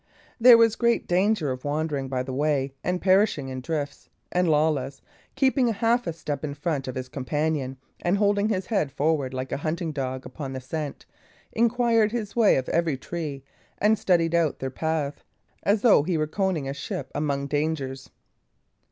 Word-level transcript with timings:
There 0.39 0.57
was 0.57 0.75
great 0.75 1.07
danger 1.07 1.51
of 1.51 1.63
wandering 1.63 2.07
by 2.07 2.23
the 2.23 2.33
way 2.33 2.73
and 2.83 2.99
perishing 2.99 3.49
in 3.49 3.61
drifts; 3.61 4.09
and 4.31 4.49
Lawless, 4.49 5.03
keeping 5.35 5.67
half 5.67 6.07
a 6.07 6.13
step 6.13 6.43
in 6.43 6.55
front 6.55 6.87
of 6.87 6.95
his 6.95 7.07
companion, 7.07 7.77
and 8.01 8.17
holding 8.17 8.49
his 8.49 8.65
head 8.65 8.91
forward 8.91 9.31
like 9.31 9.51
a 9.51 9.57
hunting 9.57 9.91
dog 9.91 10.25
upon 10.25 10.53
the 10.53 10.59
scent, 10.59 11.05
inquired 11.51 12.11
his 12.11 12.35
way 12.35 12.55
of 12.55 12.67
every 12.69 12.97
tree, 12.97 13.43
and 13.77 13.99
studied 13.99 14.33
out 14.33 14.57
their 14.57 14.71
path 14.71 15.23
as 15.61 15.83
though 15.83 16.01
he 16.01 16.17
were 16.17 16.25
conning 16.25 16.67
a 16.67 16.73
ship 16.73 17.11
among 17.13 17.45
dangers. 17.45 18.09